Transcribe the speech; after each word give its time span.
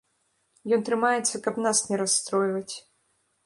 Ён 0.77 0.85
трымаецца, 0.87 1.43
каб 1.49 1.61
нас 1.67 1.85
не 1.93 2.03
расстройваць. 2.05 2.75